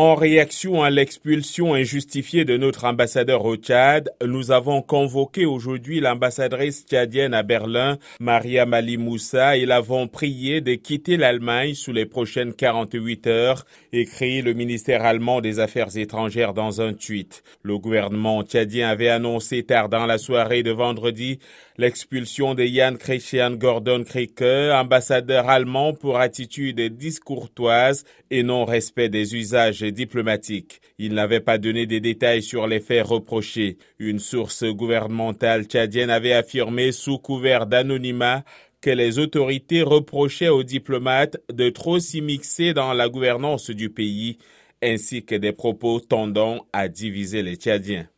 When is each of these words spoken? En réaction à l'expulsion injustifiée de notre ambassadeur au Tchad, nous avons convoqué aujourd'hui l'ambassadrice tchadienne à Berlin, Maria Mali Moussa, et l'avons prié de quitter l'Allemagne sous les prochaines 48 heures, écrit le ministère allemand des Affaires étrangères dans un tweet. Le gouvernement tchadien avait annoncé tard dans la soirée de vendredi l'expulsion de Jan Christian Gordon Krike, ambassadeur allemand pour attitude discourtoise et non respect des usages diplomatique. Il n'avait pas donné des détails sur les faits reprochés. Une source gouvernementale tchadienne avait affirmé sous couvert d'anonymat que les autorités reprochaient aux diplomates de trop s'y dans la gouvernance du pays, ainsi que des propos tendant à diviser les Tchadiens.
En 0.00 0.14
réaction 0.14 0.84
à 0.84 0.90
l'expulsion 0.90 1.74
injustifiée 1.74 2.44
de 2.44 2.56
notre 2.56 2.84
ambassadeur 2.84 3.44
au 3.44 3.56
Tchad, 3.56 4.08
nous 4.24 4.52
avons 4.52 4.80
convoqué 4.80 5.44
aujourd'hui 5.44 5.98
l'ambassadrice 5.98 6.86
tchadienne 6.86 7.34
à 7.34 7.42
Berlin, 7.42 7.98
Maria 8.20 8.64
Mali 8.64 8.96
Moussa, 8.96 9.56
et 9.56 9.66
l'avons 9.66 10.06
prié 10.06 10.60
de 10.60 10.74
quitter 10.74 11.16
l'Allemagne 11.16 11.74
sous 11.74 11.92
les 11.92 12.06
prochaines 12.06 12.54
48 12.54 13.26
heures, 13.26 13.66
écrit 13.92 14.40
le 14.40 14.52
ministère 14.52 15.04
allemand 15.04 15.40
des 15.40 15.58
Affaires 15.58 15.96
étrangères 15.96 16.54
dans 16.54 16.80
un 16.80 16.92
tweet. 16.92 17.42
Le 17.64 17.76
gouvernement 17.76 18.44
tchadien 18.44 18.90
avait 18.90 19.08
annoncé 19.08 19.64
tard 19.64 19.88
dans 19.88 20.06
la 20.06 20.18
soirée 20.18 20.62
de 20.62 20.70
vendredi 20.70 21.40
l'expulsion 21.76 22.54
de 22.54 22.64
Jan 22.64 22.94
Christian 22.96 23.50
Gordon 23.50 24.04
Krike, 24.04 24.42
ambassadeur 24.42 25.48
allemand 25.48 25.92
pour 25.92 26.18
attitude 26.18 26.80
discourtoise 26.80 28.04
et 28.30 28.44
non 28.44 28.64
respect 28.64 29.08
des 29.08 29.34
usages 29.34 29.87
diplomatique. 29.92 30.80
Il 30.98 31.14
n'avait 31.14 31.40
pas 31.40 31.58
donné 31.58 31.86
des 31.86 32.00
détails 32.00 32.42
sur 32.42 32.66
les 32.66 32.80
faits 32.80 33.06
reprochés. 33.06 33.78
Une 33.98 34.18
source 34.18 34.64
gouvernementale 34.64 35.64
tchadienne 35.64 36.10
avait 36.10 36.32
affirmé 36.32 36.92
sous 36.92 37.18
couvert 37.18 37.66
d'anonymat 37.66 38.44
que 38.80 38.90
les 38.90 39.18
autorités 39.18 39.82
reprochaient 39.82 40.48
aux 40.48 40.62
diplomates 40.62 41.38
de 41.52 41.68
trop 41.68 41.98
s'y 41.98 42.22
dans 42.74 42.92
la 42.92 43.08
gouvernance 43.08 43.70
du 43.70 43.90
pays, 43.90 44.38
ainsi 44.82 45.24
que 45.24 45.34
des 45.34 45.52
propos 45.52 46.00
tendant 46.00 46.66
à 46.72 46.88
diviser 46.88 47.42
les 47.42 47.56
Tchadiens. 47.56 48.08